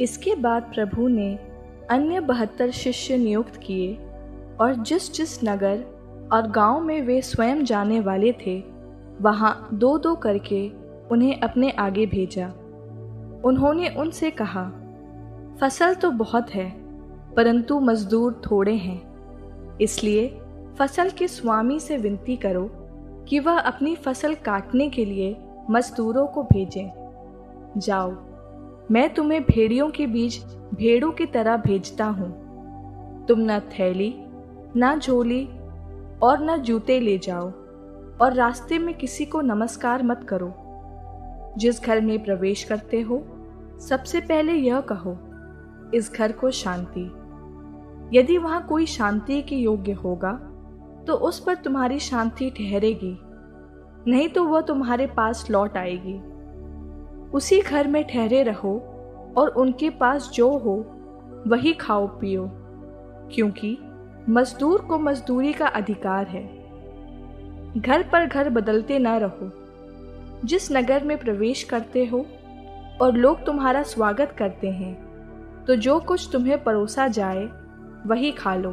[0.00, 1.34] इसके बाद प्रभु ने
[1.90, 3.94] अन्य बहत्तर शिष्य नियुक्त किए
[4.60, 5.84] और जिस जिस नगर
[6.32, 8.64] और गाँव में वे स्वयं जाने वाले थे,
[9.20, 10.70] वहाँ दो दो करके
[11.10, 12.46] उन्हें अपने आगे भेजा।
[13.44, 14.64] उन्होंने उनसे कहा,
[15.60, 16.70] फ़सल तो बहुत है,
[17.34, 20.40] परंतु मजदूर थोड़े हैं। इसलिए
[20.78, 22.70] फ़सल के स्वामी से विनती करो
[23.28, 25.36] कि वह अपनी फ़सल काटने के लिए
[25.70, 26.90] मजदूरों को भेजें।
[27.76, 28.10] जाओ
[28.90, 30.38] मैं तुम्हें भेड़ियों के बीच
[30.74, 32.28] भेड़ों की तरह भेजता हूँ।
[33.28, 34.14] तुम न थैली,
[34.76, 35.44] न झोली
[36.22, 37.50] और न जूते ले जाओ
[38.18, 40.52] और रास्ते में किसी को नमस्कार मत करो।
[41.58, 43.22] जिस घर में प्रवेश करते हो,
[43.80, 45.16] सबसे पहले यह कहो,
[45.94, 47.04] इस घर को शांति।
[48.12, 50.32] यदि वहाँ कोई शांति के योग्य होगा
[51.06, 53.16] तो उस पर तुम्हारी शांति ठहरेगी,
[54.08, 56.20] नहीं तो वह तुम्हारे पास लौट आएगी।
[57.34, 58.74] उसी घर में ठहरे रहो
[59.36, 60.76] और उनके पास जो हो,
[61.46, 62.48] वही खाओ पियो,
[63.32, 63.78] क्योंकि
[64.28, 66.46] मजदूर को मजदूरी का अधिकार है।
[67.76, 69.50] घर पर घर बदलते न रहो।
[70.44, 72.24] जिस नगर में प्रवेश करते हो
[73.02, 77.44] और लोग तुम्हारा स्वागत करते हैं तो जो कुछ तुम्हें परोसा जाए,
[78.06, 78.70] वही खा लो।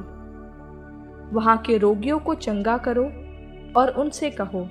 [1.34, 3.04] वहाँ के रोगियों को चंगा करो
[3.76, 4.68] और उनसे कहो,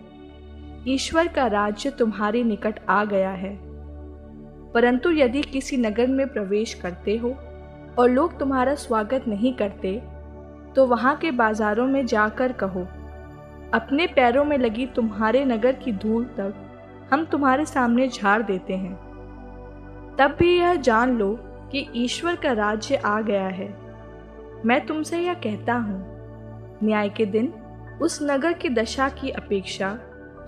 [0.89, 3.74] ईश्वर का राज्य तुम्हारे निकट आ गया है।
[4.75, 7.35] परंतु यदि किसी नगर में प्रवेश करते हो
[7.99, 10.01] और लोग तुम्हारा स्वागत नहीं करते
[10.77, 12.87] तो वहाँ के बाजारों में जाकर कहो,
[13.75, 16.55] अपने पैरों में लगी तुम्हारे नगर की धूल तक
[17.13, 18.95] हम तुम्हारे सामने झाड़ देते हैं।
[20.19, 21.31] तब भी यह जान लो
[21.73, 23.69] कि ईश्वर का राज्य आ गया है।
[24.67, 26.01] मैं तुमसे यह कहता हूँ,
[26.85, 27.53] न्याय के दिन
[28.03, 29.97] उस नगर की दशा की अपेक्षा,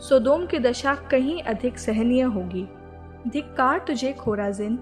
[0.01, 2.67] सोदोम की दशा कहीं अधिक सहनीय होगी।
[3.27, 4.79] धिक्कार तुझे खोराजिन,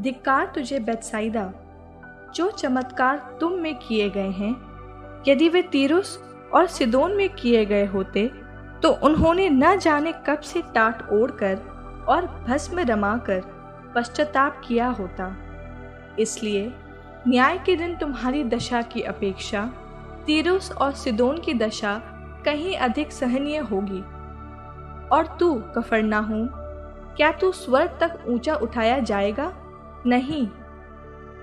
[0.00, 1.52] धिक्कार तुझे बेतसाइदा।
[2.34, 4.54] जो चमत्कार तुम में किए गए हैं,
[5.28, 6.18] यदि वे तीरुस
[6.54, 8.30] और सिदोन में किए गए होते
[8.82, 13.40] तो उन्होंने न जाने कब से टाट ओढ़कर और भस्म रमाकर
[13.94, 15.34] पश्चाताप किया होता।
[16.18, 16.72] इसलिए
[17.28, 19.64] न्याय के दिन तुम्हारी दशा की अपेक्षा,
[20.26, 22.00] तीरुस और सिदोन की दशा
[22.44, 24.00] कहीं अधिक सहनीय होगी।
[25.08, 26.48] और तू कफरना हूँ
[27.20, 29.52] क्या तू स्वर्ग तक ऊँचा उठाया जाएगा?
[30.06, 30.46] नहीं।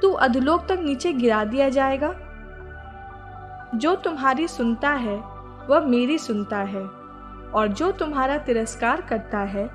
[0.01, 2.13] तू अधलोक तक नीचे गिरा दिया जाएगा।
[3.75, 5.17] जो तुम्हारी सुनता है,
[5.67, 6.85] वह मेरी सुनता है।
[7.53, 9.65] और जो तुम्हारा तिरस्कार करता है,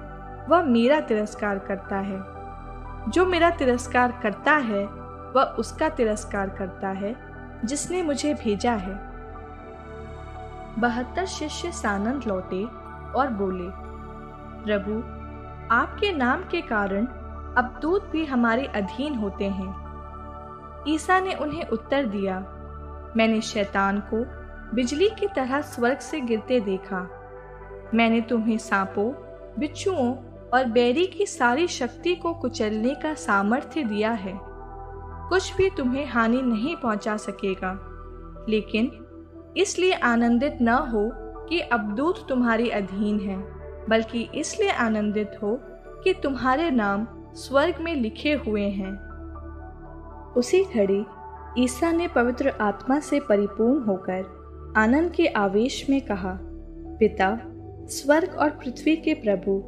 [0.49, 2.23] वह मेरा तिरस्कार करता है।
[3.11, 4.87] जो मेरा तिरस्कार करता है,
[5.37, 7.17] वह उसका तिरस्कार करता है,
[7.65, 8.95] जिसने मुझे भेजा है।
[10.79, 12.65] बहत्तर शिष्य सानंद लौटे
[13.15, 13.71] और बोले,
[14.65, 15.22] प्रभु
[15.73, 17.07] आपके नाम के कारण
[17.57, 19.75] अब दूत भी हमारे अधीन होते हैं।
[20.89, 22.41] ईसा ने उन्हें उत्तर दिया,
[23.17, 24.25] मैंने शैतान को
[24.75, 27.11] बिजली की तरह स्वर्ग से गिरते देखा।
[27.95, 29.13] मैंने तुम्हें सांपों,
[29.59, 30.15] बिच्छुओं
[30.55, 34.41] और बैरी की सारी शक्ति को कुचलने का सामर्थ्य दिया है।
[35.29, 37.79] कुछ भी तुम्हें हानि नहीं पहुँचा सकेगा।
[38.49, 39.07] लेकिन
[39.57, 41.11] इसलिए आनंदित न हो
[41.47, 45.59] कि अबदूत तुम्हारे अधीन है। बल्कि इसलिए आनंदित हो
[46.05, 48.93] कि तुम्हारे नाम स्वर्ग में लिखे हुए हैं।
[50.33, 51.05] उसी घड़ी
[51.59, 56.39] ईसा ने पवित्र आत्मा से परिपूर्ण होकर आनंद के आवेश में कहा,
[56.99, 57.39] पिता,
[57.89, 59.63] स्वर्ग और पृथ्वी के प्रभु,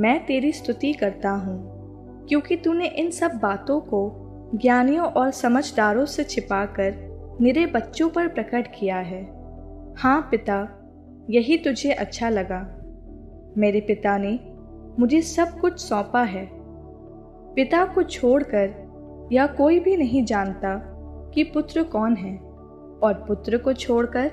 [0.00, 4.20] मैं तेरी स्तुति करता हूँ, क्योंकि तूने इन सब बातों को
[4.54, 9.22] ज्ञानियों और समझदारों से छिपाकर निरे बच्चों पर प्रकट किया है।
[9.98, 10.68] हाँ पिता,
[11.30, 12.60] यही तुझे अच्छा लगा।
[13.58, 14.38] मेरे पिता ने
[14.98, 16.48] मुझे सब कुछ सौंपा है।
[17.54, 18.84] पिता को छोड़कर
[19.32, 20.80] या कोई भी नहीं जानता
[21.34, 22.36] कि पुत्र कौन है
[23.02, 24.32] और पुत्र को छोड़कर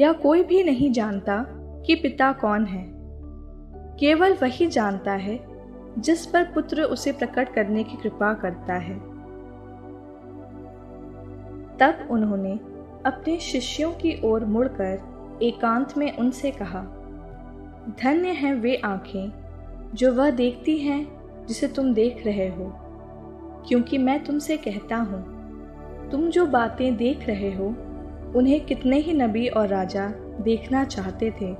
[0.00, 1.44] या कोई भी नहीं जानता
[1.86, 2.84] कि पिता कौन है।
[3.96, 5.40] केवल वही जानता है
[5.98, 8.98] जिस पर पुत्र उसे प्रकट करने की कृपा करता है।
[11.78, 12.52] तब उन्होंने
[13.06, 16.96] अपने शिष्यों की ओर मुड़कर एकांत में उनसे कहा
[17.90, 19.32] धन्य हैं वे आँखें,
[19.94, 21.06] जो वह देखती हैं,
[21.46, 22.72] जिसे तुम देख रहे हो।
[23.68, 25.40] क्योंकि मैं तुमसे कहता हूँ,
[26.10, 27.66] तुम जो बातें देख रहे हो,
[28.36, 30.08] उन्हें कितने ही नबी और राजा
[30.40, 31.56] देखना चाहते थे,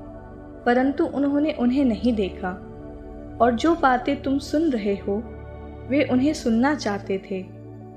[0.67, 2.49] परंतु उन्होंने उन्हें नहीं देखा।
[3.41, 5.23] और जो बातें तुम सुन रहे हो,
[5.89, 7.43] वे उन्हें सुनना चाहते थे,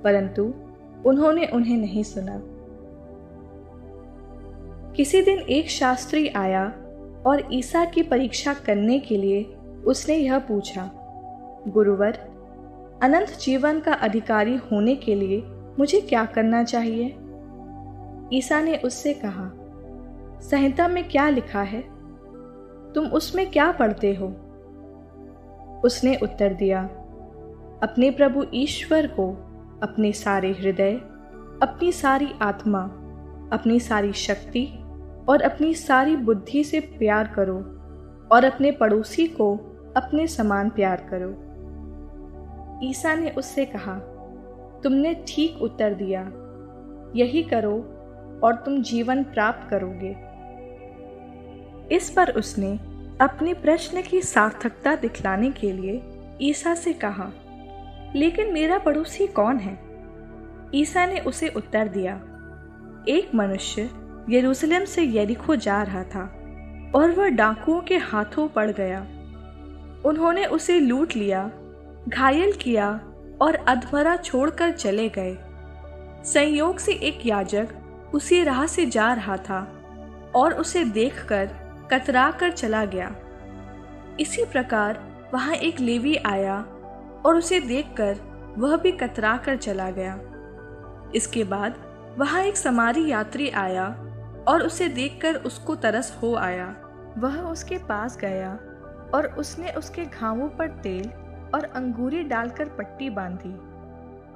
[0.03, 0.53] परंतु
[1.05, 2.41] उन्होंने उन्हें नहीं सुना।
[4.93, 6.73] किसी दिन एक शास्त्री आया
[7.25, 9.43] और ईसा की परीक्षा करने के लिए
[9.85, 10.91] उसने यह पूछा,
[11.67, 12.19] गुरुवर,
[13.03, 15.43] अनंत जीवन का अधिकारी होने के लिए
[15.79, 17.05] मुझे क्या करना चाहिए?
[18.33, 19.51] ईसा ने उससे कहा,
[20.41, 21.81] संहिता में क्या लिखा है?
[22.93, 24.27] तुम उसमें क्या पढ़ते हो?
[25.85, 26.83] उसने उत्तर दिया,
[27.83, 29.31] अपने प्रभु ईश्वर को,
[29.83, 30.93] अपने सारे हृदय,
[31.63, 32.81] अपनी सारी आत्मा,
[33.53, 34.82] अपनी सारी शक्ति
[35.29, 37.57] और अपनी सारी बुद्धि से प्यार करो
[38.31, 39.55] और अपने पड़ोसी को
[39.97, 41.29] अपने समान प्यार करो।
[42.83, 43.93] ईसा ने उससे कहा,
[44.83, 46.21] तुमने ठीक उत्तर दिया।
[47.15, 47.75] यही करो
[48.43, 50.15] और तुम जीवन प्राप्त करोगे।
[51.95, 52.71] इस पर उसने
[53.21, 56.01] अपने प्रश्न की सार्थकता दिखलाने के लिए
[56.41, 57.31] ईसा से कहा,
[58.15, 59.77] लेकिन मेरा पड़ोसी कौन है?
[60.75, 62.15] ईसा ने उसे उत्तर दिया,
[63.07, 63.89] एक मनुष्य
[64.29, 66.23] यरूशलेम से यरीखो जा रहा था,
[66.95, 68.99] और वह डाकुओं के हाथों पड़ गया।
[70.05, 71.51] उन्होंने उसे लूट लिया,
[72.09, 73.01] घायल किया,
[73.41, 75.37] और अधमरा छोड़कर चले गए।
[76.25, 77.67] संयोग से एक याजक
[78.13, 79.81] उसी राह से जा रहा था,
[80.35, 81.45] और उसे देखकर
[81.91, 83.15] कतरा कर चला गया।
[84.19, 85.03] इसी प्रकार
[85.33, 86.65] वहाँ एक लेवी आया,
[87.25, 88.17] और उसे देखकर
[88.57, 90.19] वह भी कतरा कर चला गया।
[91.15, 91.75] इसके बाद
[92.17, 94.02] वहाँ एक समारी यात्री आया
[94.47, 96.75] और उसे देखकर उसको तरस हो आया।
[97.17, 98.51] वह उसके पास गया
[99.13, 101.09] और उसने उसके घावों पर तेल
[101.55, 103.53] और अंगूरी डालकर पट्टी बांधी।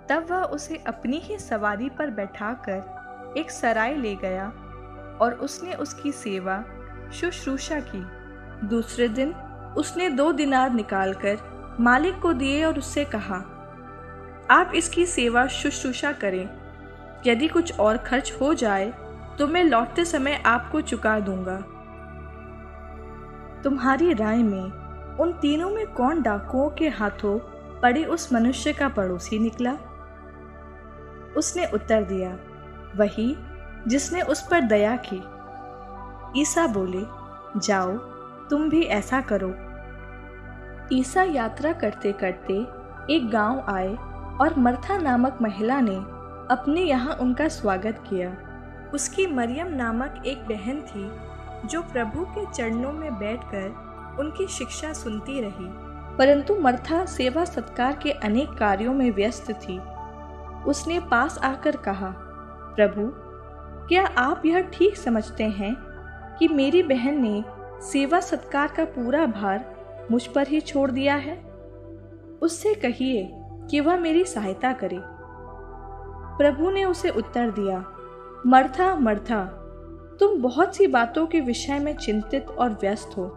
[0.10, 4.46] तब वह उसे अपनी ही सवारी पर बैठाकर एक सराय ले गया
[5.22, 6.64] और उसने उसकी सेवा
[7.14, 8.06] शुश्रूषा की।
[8.68, 9.34] दूसरे दिन
[9.78, 11.38] उसने दो दिनार निकालकर
[11.80, 13.36] मालिक को दिए और उससे कहा,
[14.52, 16.50] आप इसकी सेवा शुश्रूषा करें।
[17.26, 18.92] यदि कुछ और खर्च हो जाए
[19.40, 21.58] तो मैं लौटते समय आपको चुका दूँगा।
[23.64, 24.72] तुम्हारी राय में,
[25.18, 27.40] उन तीनों में कौन डाकुओं के हाथों
[27.82, 29.74] पड़े उस मनुष्य का पड़ोसी निकला?
[31.38, 32.38] उसने उत्तर दिया,
[32.96, 33.38] वही,
[33.88, 35.24] जिसने उस पर दया की।
[36.42, 37.04] ईसा बोले,
[37.60, 37.98] जाओ,
[38.50, 39.54] तुम भी ऐसा करो।
[40.96, 42.54] ईसा यात्रा करते करते
[43.14, 43.94] एक गाँव आए
[44.42, 45.96] और मर्था नामक महिला ने
[46.56, 48.36] अपने यहाँ उनका स्वागत किया।
[48.94, 51.28] उसकी मरियम नामक एक बहन थी,
[51.68, 53.88] जो प्रभु के चरणों में बैठकर
[54.20, 55.88] उनकी शिक्षा सुनती रही।
[56.18, 59.80] परंतु मर्था सेवा सत्कार के अनेक कार्यों में व्यस्त थी।
[60.64, 62.14] उसने पास आकर कहा,
[62.76, 63.12] प्रभु,
[63.88, 65.76] क्या आप यह ठीक समझते हैं
[66.40, 67.44] कि मेरी बहन ने
[67.82, 69.78] सेवा सत्कार का पूरा भार
[70.12, 71.38] मुझ पर ही छोड़ दिया है?
[72.42, 73.30] उससे कहिए
[73.70, 75.00] कि वह मेरी सहायता करे।
[76.38, 77.86] प्रभु ने उसे उत्तर दिया
[78.46, 79.46] मर्था मर्था,
[80.20, 83.28] तुम बहुत सी बातों के विषय में चिंतित और व्यस्त हो।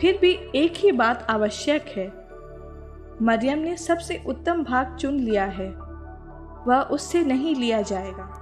[0.00, 2.12] फिर भी एक ही बात आवश्यक है।
[3.22, 5.70] मरियम ने सबसे उत्तम भाग चुन लिया है।
[6.66, 8.39] वह उससे नहीं लिया जाएगा।